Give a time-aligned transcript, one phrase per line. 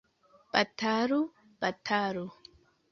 [0.53, 1.21] Batalu!
[1.61, 2.25] batalu!